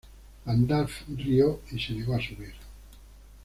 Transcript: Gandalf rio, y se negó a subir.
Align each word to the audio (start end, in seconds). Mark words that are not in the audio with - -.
Gandalf 0.47 1.03
rio, 1.15 1.59
y 1.71 1.77
se 1.79 1.93
negó 1.93 2.15
a 2.15 2.19
subir. 2.19 2.55